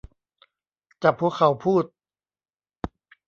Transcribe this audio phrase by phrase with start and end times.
[1.03, 1.85] จับหัวเข่าพูด